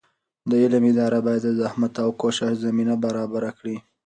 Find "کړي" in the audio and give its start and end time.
3.59-3.77